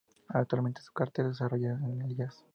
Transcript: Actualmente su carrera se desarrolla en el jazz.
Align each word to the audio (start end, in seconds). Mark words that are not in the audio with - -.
Actualmente 0.29 0.81
su 0.81 0.91
carrera 0.93 1.11
se 1.15 1.23
desarrolla 1.27 1.73
en 1.87 2.01
el 2.01 2.15
jazz. 2.15 2.43